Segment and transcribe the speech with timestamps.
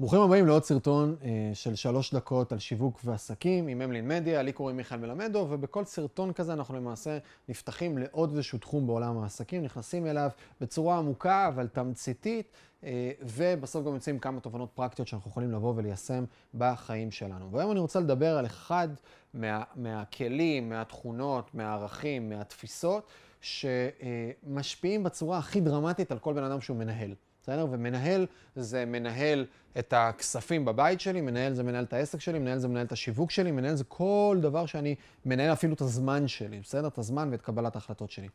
[0.00, 4.52] ברוכים הבאים לעוד סרטון אה, של שלוש דקות על שיווק ועסקים עם אמלין מדיה, לי
[4.52, 10.06] קוראים מיכאל מלמדו, ובכל סרטון כזה אנחנו למעשה נפתחים לעוד איזשהו תחום בעולם העסקים, נכנסים
[10.06, 10.30] אליו
[10.60, 12.52] בצורה עמוקה אבל תמציתית,
[12.84, 16.24] אה, ובסוף גם יוצאים כמה תובנות פרקטיות שאנחנו יכולים לבוא וליישם
[16.54, 17.52] בחיים שלנו.
[17.52, 18.88] והיום אני רוצה לדבר על אחד
[19.34, 23.06] מה, מהכלים, מהתכונות, מהערכים, מהתפיסות,
[23.40, 27.14] שמשפיעים בצורה הכי דרמטית על כל בן אדם שהוא מנהל.
[27.42, 27.66] בסדר?
[27.70, 28.26] ומנהל
[28.56, 29.46] זה מנהל
[29.78, 33.30] את הכספים בבית שלי, מנהל זה מנהל את העסק שלי, מנהל זה מנהל את השיווק
[33.30, 36.88] שלי, מנהל זה כל דבר שאני מנהל אפילו את הזמן שלי, בסדר?
[36.88, 38.28] את הזמן ואת קבלת ההחלטות שלי.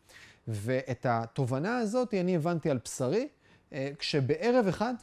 [0.47, 3.27] ואת התובנה הזאת אני הבנתי על בשרי,
[3.73, 4.93] אה, כשבערב אחד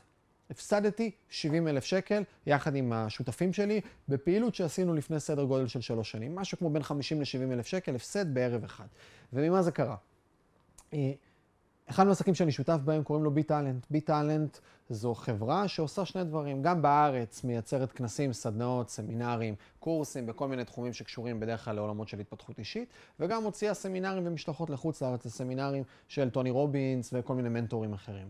[0.51, 6.11] הפסדתי 70 אלף שקל יחד עם השותפים שלי בפעילות שעשינו לפני סדר גודל של שלוש
[6.11, 6.35] שנים.
[6.35, 8.87] משהו כמו בין 50 ל-70 אלף שקל הפסד בערב אחד.
[9.33, 9.97] וממה זה קרה?
[11.91, 13.87] אחד מהעסקים שאני שותף בהם קוראים לו בי-טאלנט.
[13.91, 14.59] בי-טאלנט
[14.91, 16.63] זו חברה שעושה שני דברים.
[16.63, 22.19] גם בארץ מייצרת כנסים, סדנאות, סמינרים, קורסים בכל מיני תחומים שקשורים בדרך כלל לעולמות של
[22.21, 22.89] התפתחות אישית,
[23.21, 28.29] וגם מוציאה סמינרים ומשלחות לחוץ לארץ לסמינרים של טוני רובינס וכל מיני מנטורים אחרים.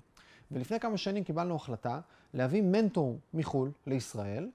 [0.51, 2.01] ולפני כמה שנים קיבלנו החלטה
[2.35, 4.49] להביא מנטור מחו"ל לישראל,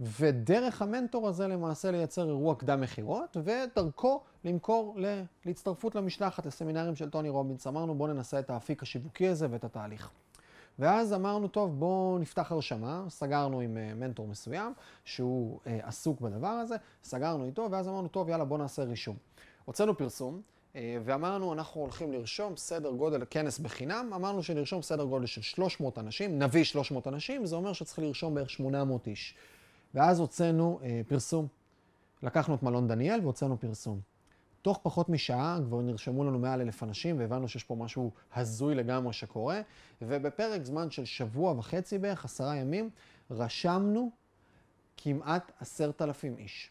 [0.00, 4.96] ודרך המנטור הזה למעשה לייצר אירוע קדם מכירות, ודרכו למכור
[5.44, 7.66] להצטרפות למשלחת, לסמינרים של טוני רובינס.
[7.66, 10.10] אמרנו בואו ננסה את האפיק השיווקי הזה ואת התהליך.
[10.78, 14.72] ואז אמרנו, טוב, בואו נפתח הרשמה, סגרנו עם uh, מנטור מסוים,
[15.04, 19.16] שהוא uh, עסוק בדבר הזה, סגרנו איתו, ואז אמרנו, טוב, יאללה, בואו נעשה רישום.
[19.64, 20.40] הוצאנו פרסום,
[20.72, 25.98] uh, ואמרנו, אנחנו הולכים לרשום סדר גודל, כנס בחינם, אמרנו שנרשום סדר גודל של 300
[25.98, 29.34] אנשים, נביא 300 אנשים, זה אומר שצריך לרשום בערך 800 איש.
[29.94, 31.46] ואז הוצאנו אה, פרסום.
[32.22, 34.00] לקחנו את מלון דניאל והוצאנו פרסום.
[34.62, 39.12] תוך פחות משעה כבר נרשמו לנו מעל אלף אנשים והבנו שיש פה משהו הזוי לגמרי
[39.12, 39.60] שקורה,
[40.02, 42.90] ובפרק זמן של שבוע וחצי בערך, עשרה ימים,
[43.30, 44.10] רשמנו
[44.96, 46.70] כמעט עשרת אלפים איש.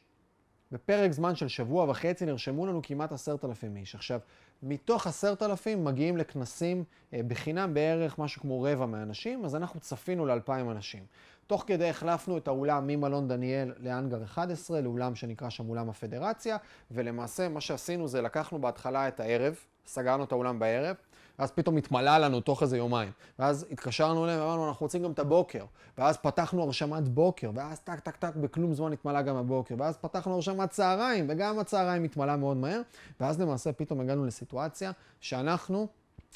[0.72, 3.96] בפרק זמן של שבוע וחצי נרשמו לנו כמעט עשרת אלפים איש.
[3.96, 4.20] עכשיו,
[4.64, 6.84] מתוך עשרת אלפים מגיעים לכנסים
[7.14, 11.04] אה, בחינם בערך משהו כמו רבע מהאנשים, אז אנחנו צפינו לאלפיים אנשים.
[11.48, 16.58] תוך כדי החלפנו את האולם ממלון דניאל לאנגר 11, לאולם שנקרא שם אולם הפדרציה,
[16.92, 19.56] ולמעשה מה שעשינו זה לקחנו בהתחלה את הערב,
[19.86, 20.96] סגרנו את האולם בערב,
[21.40, 23.12] ואז פתאום התמלא לנו תוך איזה יומיים.
[23.40, 25.66] ואז התקשרנו אליהם ואמרנו, אנחנו רוצים גם את הבוקר.
[25.98, 29.76] ואז פתחנו הרשמת בוקר, ואז טק טק טק, בכלום זמן התמלא גם הבוקר.
[29.78, 32.82] ואז פתחנו הרשמת צהריים, וגם הצהריים התמלא מאוד מהר.
[33.20, 34.92] ואז למעשה פתאום הגענו לסיטואציה
[35.22, 35.88] שאנחנו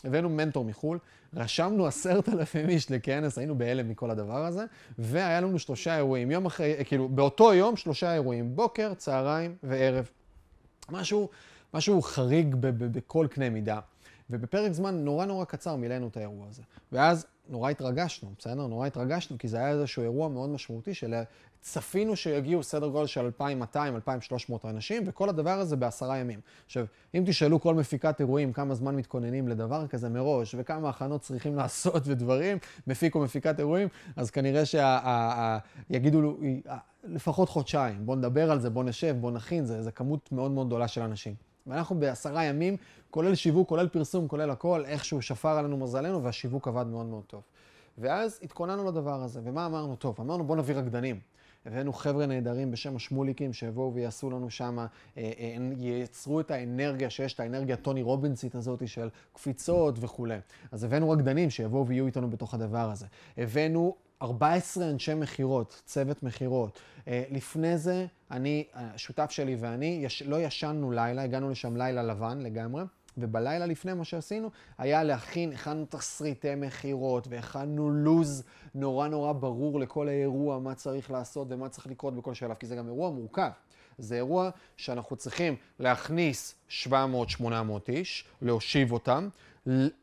[0.03, 0.99] הבאנו מנטור מחו"ל,
[1.33, 4.65] רשמנו עשרת אלפים איש לכנס, היינו בהלם מכל הדבר הזה,
[4.99, 10.09] והיה לנו שלושה אירועים, יום אחרי, כאילו, באותו יום שלושה אירועים, בוקר, צהריים וערב.
[10.91, 11.29] משהו,
[11.73, 13.79] משהו חריג בכל קנה מידה.
[14.29, 16.61] ובפרק זמן נורא נורא קצר מילאנו את האירוע הזה.
[16.91, 18.67] ואז נורא התרגשנו, בסדר?
[18.67, 21.13] נורא התרגשנו, כי זה היה איזשהו אירוע מאוד משמעותי של
[21.61, 26.39] צפינו שיגיעו סדר גודל של 2,200, 2,300 אנשים, וכל הדבר הזה בעשרה ימים.
[26.65, 26.85] עכשיו,
[27.15, 32.03] אם תשאלו כל מפיקת אירועים כמה זמן מתכוננים לדבר כזה מראש, וכמה הכנות צריכים לעשות
[32.05, 32.57] ודברים,
[32.87, 36.37] מפיק או מפיקת אירועים, אז כנראה שיגידו
[37.03, 38.05] לפחות חודשיים.
[38.05, 41.01] בואו נדבר על זה, בואו נשב, בואו נכין, זה, זה כמות מאוד מאוד גדולה של
[41.01, 41.52] אנשים.
[41.67, 42.77] ואנחנו בעשרה ימים,
[43.11, 47.41] כולל שיווק, כולל פרסום, כולל הכל, איכשהו שפר עלינו מזלנו, והשיווק עבד מאוד מאוד טוב.
[47.97, 49.95] ואז התכוננו לדבר הזה, ומה אמרנו?
[49.95, 51.19] טוב, אמרנו בואו נביא רקדנים.
[51.65, 54.85] הבאנו חבר'ה נהדרים בשם השמוליקים שיבואו ויעשו לנו שם, אה,
[55.17, 60.37] אה, ייצרו את האנרגיה שיש, את האנרגיה טוני רובינסית הזאת של קפיצות וכולי.
[60.71, 63.05] אז הבאנו רקדנים שיבואו ויהיו איתנו בתוך הדבר הזה.
[63.37, 66.79] הבאנו 14 אנשי מכירות, צוות מכירות.
[67.07, 72.39] אה, לפני זה, אני, השותף שלי ואני, יש, לא ישנו לילה, הגענו לשם לילה לבן
[72.39, 72.83] לגמרי.
[73.17, 78.43] ובלילה לפני מה שעשינו, היה להכין, הכנו תסריטי מכירות והכנו לו"ז
[78.75, 82.75] נורא נורא ברור לכל האירוע, מה צריך לעשות ומה צריך לקרות בכל שלב, כי זה
[82.75, 83.49] גם אירוע מורכב.
[83.97, 86.91] זה אירוע שאנחנו צריכים להכניס 700-800
[87.89, 89.29] איש, להושיב אותם,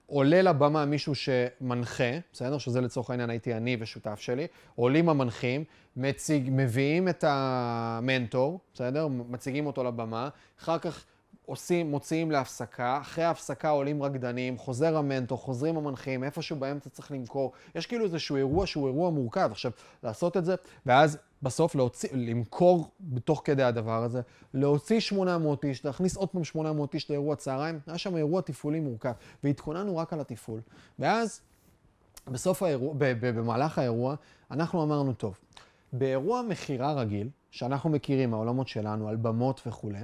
[0.06, 2.58] עולה לבמה מישהו שמנחה, בסדר?
[2.58, 5.64] שזה לצורך העניין הייתי אני ושותף שלי, עולים המנחים,
[5.96, 9.08] מציג, מביאים את המנטור, בסדר?
[9.08, 10.28] מציגים אותו לבמה,
[10.60, 11.04] אחר כך
[11.50, 17.52] עושים, מוציאים להפסקה, אחרי ההפסקה עולים רקדנים, חוזר המנטור, חוזרים המנחים, איפשהו באמצע צריך למכור.
[17.74, 19.48] יש כאילו איזשהו אירוע שהוא אירוע מורכב.
[19.52, 19.70] עכשיו,
[20.02, 20.54] לעשות את זה,
[20.86, 24.20] ואז בסוף להוציא, למכור בתוך כדי הדבר הזה,
[24.54, 29.12] להוציא 800 איש, להכניס עוד פעם 800 איש לאירוע צהריים, היה שם אירוע תפעולי מורכב,
[29.44, 30.60] והתכוננו רק על התפעול.
[30.98, 31.40] ואז,
[32.28, 34.14] בסוף האירוע, במהלך האירוע,
[34.50, 35.38] אנחנו אמרנו, טוב,
[35.92, 39.98] באירוע מכירה רגיל, שאנחנו מכירים מהעולמות שלנו, על במות וכולי,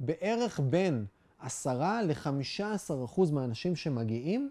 [0.00, 1.06] בערך בין
[1.40, 4.50] 10 ל-15 אחוז מהאנשים שמגיעים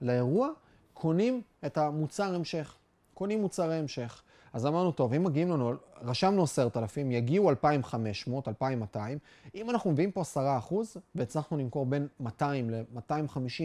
[0.00, 0.48] לאירוע
[0.94, 2.76] קונים את המוצר המשך.
[3.14, 4.22] קונים מוצרי המשך.
[4.52, 5.72] אז אמרנו, טוב, אם מגיעים לנו,
[6.02, 9.18] רשמנו 10,000, יגיעו 2,500, 2,200,
[9.54, 13.62] אם אנחנו מביאים פה 10 אחוז, והצלחנו למכור בין 200 ל-250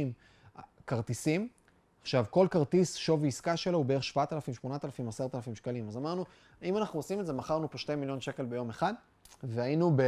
[0.87, 1.47] כרטיסים,
[2.01, 5.87] עכשיו, כל כרטיס, שווי עסקה שלו הוא בערך 7,000, 8,000, 10,000 שקלים.
[5.87, 6.25] אז אמרנו,
[6.63, 8.93] אם אנחנו עושים את זה, מכרנו פה 2 מיליון שקל ביום אחד,
[9.43, 10.01] והיינו ב...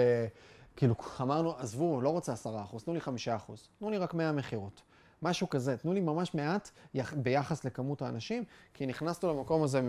[0.75, 4.31] כאילו, אמרנו, עזבו, לא רוצה 10 אחוז, תנו לי 5 אחוז, תנו לי רק 100
[4.31, 4.81] מכירות.
[5.23, 6.69] משהו כזה, תנו לי ממש מעט
[7.15, 9.81] ביחס לכמות האנשים, כי נכנסנו למקום הזה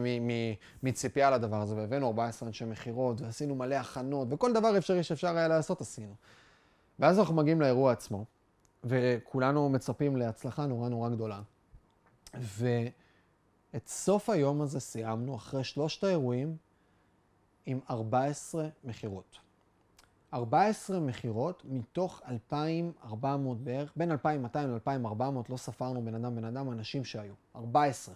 [0.83, 5.49] מציפייה לדבר הזה, והבאנו 14 אנשי מכירות, ועשינו מלא הכנות, וכל דבר אפשרי שאפשר היה
[5.49, 6.15] לעשות עשינו.
[6.99, 8.25] ואז אנחנו מגיעים לאירוע עצמו,
[8.85, 11.41] וכולנו מצפים להצלחה נורא נורא גדולה.
[12.35, 16.57] ואת סוף היום הזה סיימנו, אחרי שלושת האירועים,
[17.67, 19.39] עם 14 מכירות.
[20.35, 24.75] 14 מכירות מתוך 2,400 בערך, בין 2,200
[25.07, 27.35] ל-2,400, לא ספרנו בן אדם בן אדם, אנשים שהיו.
[27.57, 28.15] 14.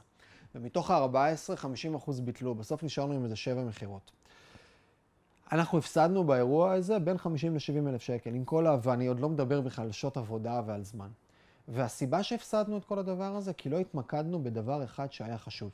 [0.55, 1.59] ומתוך ה-14,
[2.07, 2.55] 50% ביטלו.
[2.55, 4.13] בסוף נשארנו עם איזה 7 מכירות.
[5.53, 8.77] אנחנו הפסדנו באירוע הזה בין 50 ל-70 אלף שקל, עם כל ה...
[8.83, 11.09] ואני עוד לא מדבר בכלל על שעות עבודה ועל זמן.
[11.69, 15.71] והסיבה שהפסדנו את כל הדבר הזה, כי לא התמקדנו בדבר אחד שהיה חשוב.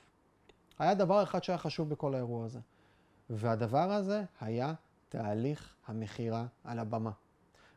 [0.78, 2.60] היה דבר אחד שהיה חשוב בכל האירוע הזה.
[3.30, 4.74] והדבר הזה היה
[5.12, 7.10] תהליך המכירה על הבמה.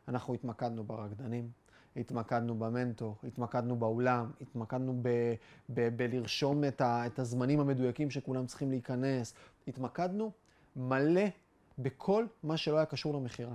[0.08, 1.50] אנחנו התמקדנו ברקדנים,
[1.96, 5.34] התמקדנו במנטור, התמקדנו באולם, התמקדנו ב-
[5.68, 9.34] ב- בלרשום את, ה- את הזמנים המדויקים שכולם צריכים להיכנס,
[9.68, 10.30] התמקדנו
[10.76, 11.24] מלא
[11.78, 13.54] בכל מה שלא היה קשור למכירה.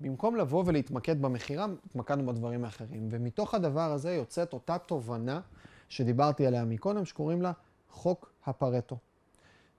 [0.00, 3.08] במקום לבוא ולהתמקד במכירה, התמקדנו בדברים האחרים.
[3.10, 5.40] ומתוך הדבר הזה יוצאת אותה תובנה
[5.88, 7.52] שדיברתי עליה מקודם, שקוראים לה
[7.88, 8.98] חוק הפרטו.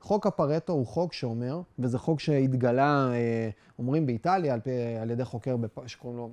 [0.02, 3.50] חוק הפרטו הוא חוק שאומר, וזה חוק שהתגלה, אה,
[3.80, 4.72] אומרים באיטליה, על, פי,
[5.02, 5.88] על ידי חוקר בפ...
[5.88, 6.32] שקוראים לו,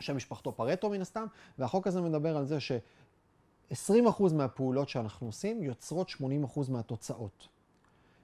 [0.00, 1.26] שם משפחתו פרטו מן הסתם,
[1.58, 6.22] והחוק הזה מדבר על זה ש-20% מהפעולות שאנחנו עושים יוצרות 80%
[6.68, 7.48] מהתוצאות.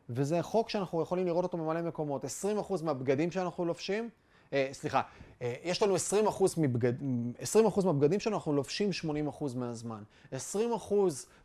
[0.08, 2.25] וזה חוק שאנחנו יכולים לראות אותו במלא מקומות.
[2.25, 2.28] 20%
[2.82, 4.08] מהבגדים שאנחנו לובשים,
[4.52, 5.02] אה, סליחה,
[5.43, 5.99] אה, יש לנו 20%
[6.58, 6.93] מבגד,
[7.38, 10.02] 20% מהבגדים שאנחנו לובשים 80% מהזמן.
[10.32, 10.34] 20%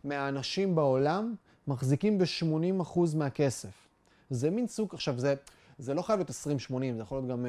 [0.04, 1.36] מהאנשים בעולם
[1.69, 3.88] מחזיקים ב-80% מהכסף.
[4.30, 5.36] זה מין סוג, עכשיו זה,
[5.77, 7.45] זה לא חייב להיות 20-80, זה יכול להיות גם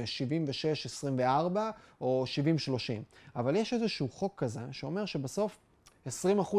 [1.20, 1.70] 76-24 אה,
[2.00, 2.24] או
[2.68, 2.76] 70-30.
[3.36, 5.58] אבל יש איזשהו חוק כזה שאומר שבסוף
[6.06, 6.10] 20%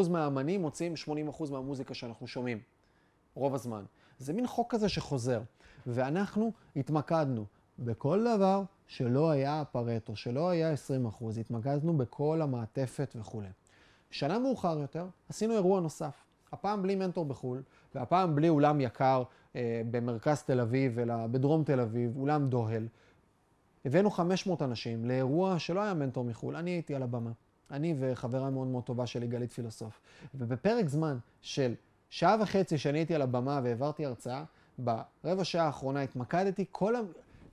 [0.10, 0.94] מהאמנים מוציאים
[1.40, 2.60] 80% מהמוזיקה שאנחנו שומעים,
[3.36, 3.84] רוב הזמן.
[4.20, 5.42] זה מין חוק כזה שחוזר.
[5.88, 7.46] ואנחנו התמקדנו
[7.80, 10.74] בכל דבר שלא היה פרטו, שלא היה
[11.22, 13.48] 20%, התמקדנו בכל המעטפת וכולי.
[14.12, 16.31] שנה מאוחר יותר עשינו אירוע נוסף.
[16.54, 17.62] הפעם בלי מנטור בחו"ל,
[17.96, 19.24] והפעם בלי אולם יקר
[19.56, 22.88] אה, במרכז תל אביב, אלא בדרום תל אביב, אולם דוהל.
[23.86, 27.32] הבאנו 500 אנשים לאירוע שלא היה מנטור מחו"ל, אני הייתי על הבמה.
[27.72, 30.02] אני וחברה מאוד מאוד טובה שלי, גלית פילוסוף.
[30.36, 31.74] ובפרק זמן של
[32.10, 34.44] שעה וחצי שאני הייתי על הבמה והעברתי הרצאה,
[34.78, 37.00] ברבע שעה האחרונה התמקדתי, כל ה...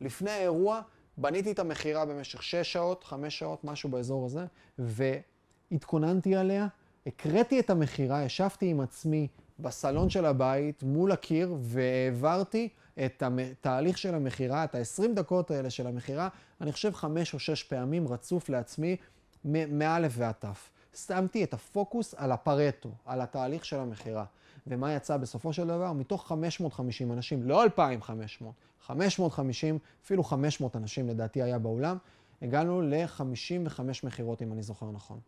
[0.01, 0.81] לפני האירוע
[1.17, 4.47] בניתי את המכירה במשך 6 שעות, 5 שעות, משהו באזור הזה,
[4.79, 6.67] והתכוננתי עליה
[7.09, 9.29] הקראתי את המכירה, ישבתי עם עצמי
[9.59, 12.69] בסלון של הבית מול הקיר והעברתי
[13.05, 16.29] את התהליך של המכירה, את ה-20 דקות האלה של המכירה,
[16.61, 18.97] אני חושב חמש או שש פעמים רצוף לעצמי
[19.45, 20.71] מאלף ועד תף.
[20.95, 24.25] שמתי את הפוקוס על הפרטו, על התהליך של המכירה.
[24.67, 25.93] ומה יצא בסופו של דבר?
[25.93, 31.97] מתוך 550 אנשים, לא 2,500, 550, אפילו 500 אנשים לדעתי היה באולם,
[32.43, 35.21] הגענו ל-55 מכירות, אם אני זוכר נכון.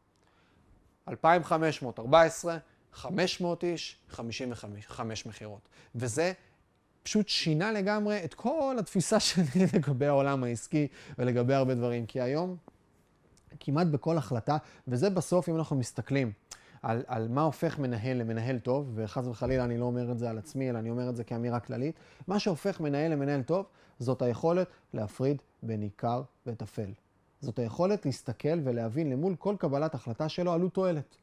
[1.08, 2.58] 2,514,
[2.92, 5.68] 500 איש, 55 מכירות.
[5.94, 6.32] וזה
[7.02, 10.88] פשוט שינה לגמרי את כל התפיסה שלי לגבי העולם העסקי
[11.18, 12.06] ולגבי הרבה דברים.
[12.06, 12.56] כי היום,
[13.60, 14.56] כמעט בכל החלטה,
[14.88, 16.32] וזה בסוף, אם אנחנו מסתכלים
[16.82, 20.38] על, על מה הופך מנהל למנהל טוב, וחס וחלילה אני לא אומר את זה על
[20.38, 21.94] עצמי, אלא אני אומר את זה כאמירה כללית,
[22.26, 23.66] מה שהופך מנהל למנהל טוב,
[23.98, 26.90] זאת היכולת להפריד בין עיקר וטפל.
[27.40, 31.16] זאת היכולת להסתכל ולהבין למול כל קבלת החלטה שלו עלות תועלת.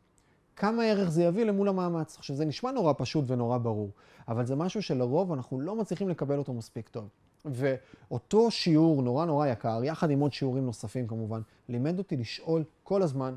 [0.56, 2.18] כמה ערך זה יביא למול המאמץ.
[2.18, 3.90] עכשיו, זה נשמע נורא פשוט ונורא ברור,
[4.28, 7.10] אבל זה משהו שלרוב אנחנו לא מצליחים לקבל אותו מספיק טוב.
[7.46, 13.02] ואותו שיעור נורא נורא יקר, יחד עם עוד שיעורים נוספים כמובן, לימד אותי לשאול כל
[13.02, 13.36] הזמן,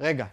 [0.00, 0.26] רגע,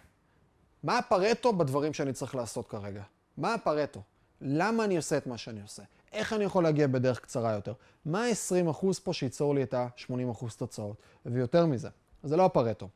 [0.82, 3.02] מה הפרטו בדברים שאני צריך לעשות כרגע?
[3.36, 4.02] מה הפרטו?
[4.40, 5.82] למה אני עושה את מה שאני עושה?
[6.16, 7.72] איך אני יכול להגיע בדרך קצרה יותר?
[8.04, 10.96] מה ה-20% פה שייצור לי את ה-80% תוצאות?
[11.26, 11.88] ויותר מזה,
[12.24, 12.88] זה לא הפרטו.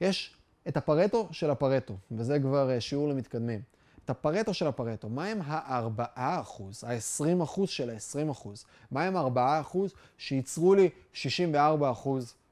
[0.00, 0.36] יש
[0.68, 3.62] את הפרטו של הפרטו, וזה כבר אה, שיעור למתקדמים.
[4.04, 6.18] את הפרטו של הפרטו, מה הם ה-4%,
[6.86, 8.48] ה-20% של ה-20%?
[8.90, 9.78] מה הם ה-4%
[10.18, 11.56] שייצרו לי 64%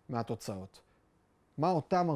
[0.09, 0.81] מהתוצאות?
[1.59, 2.09] מה אותם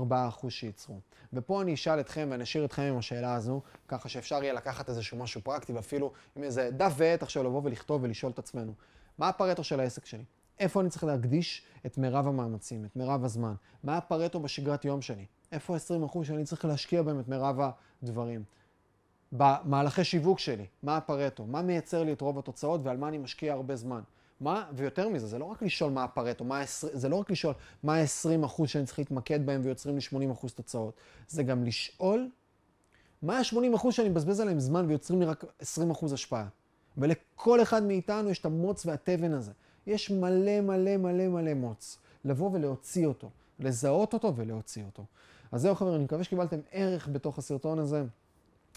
[0.44, 1.00] 4% שייצרו?
[1.32, 5.18] ופה אני אשאל אתכם ואני אשאיר אתכם עם השאלה הזו, ככה שאפשר יהיה לקחת איזשהו
[5.18, 8.72] משהו פרקטי ואפילו עם איזה דף ועט עכשיו לבוא ולכתוב ולשאול את עצמנו,
[9.18, 10.24] מה הפרטו של העסק שלי?
[10.58, 13.54] איפה אני צריך להקדיש את מירב המאמצים, את מירב הזמן?
[13.82, 15.26] מה הפרטו בשגרת יום שלי?
[15.52, 17.56] איפה ה-20% שאני צריך להשקיע בהם את מירב
[18.02, 18.44] הדברים?
[19.32, 21.46] במהלכי שיווק שלי, מה הפרטו?
[21.46, 24.00] מה מייצר לי את רוב התוצאות ועל מה אני משקיע הרבה זמן?
[24.40, 27.96] מה, ויותר מזה, זה לא רק לשאול מה הפרטו, מה זה לא רק לשאול מה
[27.96, 30.94] ה-20% שאני צריך להתמקד בהם ויוצרים לי 80% תוצאות,
[31.28, 32.30] זה גם לשאול
[33.22, 36.48] מה ה-80% שאני מבזבז עליהם זמן ויוצרים לי רק 20% השפעה.
[36.98, 39.52] ולכל אחד מאיתנו יש את המוץ והתבן הזה.
[39.86, 41.98] יש מלא מלא מלא מלא מוץ.
[42.24, 45.04] לבוא ולהוציא אותו, לזהות אותו ולהוציא אותו.
[45.52, 48.04] אז זהו חברים, אני מקווה שקיבלתם ערך בתוך הסרטון הזה.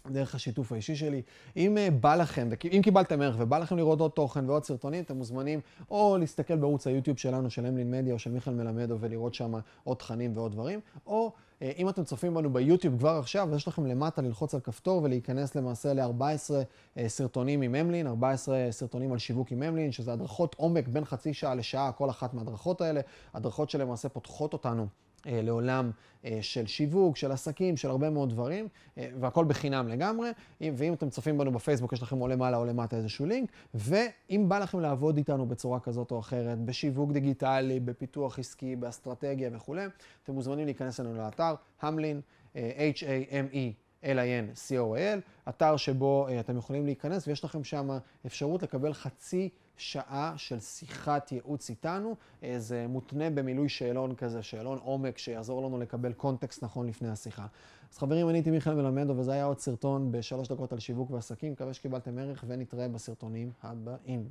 [0.07, 1.21] דרך השיתוף האישי שלי.
[1.57, 5.17] אם uh, בא לכם, אם קיבלתם ערך ובא לכם לראות עוד תוכן ועוד סרטונים, אתם
[5.17, 5.59] מוזמנים
[5.91, 9.53] או להסתכל בערוץ היוטיוב שלנו, של אמלין מדיה או של מיכאל מלמדו, ולראות שם
[9.83, 13.85] עוד תכנים ועוד דברים, או uh, אם אתם צופים בנו ביוטיוב כבר עכשיו, יש לכם
[13.85, 19.51] למטה ללחוץ על כפתור ולהיכנס למעשה ל-14 uh, סרטונים עם אמלין, 14 סרטונים על שיווק
[19.51, 23.01] עם אמלין, שזה הדרכות עומק בין חצי שעה לשעה, כל אחת מההדרכות האלה,
[23.33, 24.87] הדרכות שלמעשה פותחות אותנו.
[25.27, 25.91] אה, לעולם
[26.25, 30.29] אה, של שיווק, של עסקים, של הרבה מאוד דברים, אה, והכל בחינם לגמרי.
[30.61, 33.51] ואם אתם צופים בנו בפייסבוק, יש לכם או למעלה או למטה איזשהו לינק.
[33.73, 39.85] ואם בא לכם לעבוד איתנו בצורה כזאת או אחרת, בשיווק דיגיטלי, בפיתוח עסקי, באסטרטגיה וכולי,
[40.23, 42.21] אתם מוזמנים להיכנס אלינו לאתר, המלין,
[42.53, 43.89] H-A-M-E.
[44.03, 47.89] L-I-N-C-O-L, אתר שבו אתם יכולים להיכנס ויש לכם שם
[48.25, 49.49] אפשרות לקבל חצי
[49.79, 52.15] שעה של שיחת ייעוץ איתנו.
[52.41, 57.45] Uh, זה מותנה במילוי שאלון כזה, שאלון עומק שיעזור לנו לקבל קונטקסט נכון לפני השיחה.
[57.91, 61.51] אז חברים, אני הייתי מיכאל מלמדו וזה היה עוד סרטון בשלוש דקות על שיווק ועסקים.
[61.51, 64.29] מקווה שקיבלתם ערך ונתראה בסרטונים הבאים.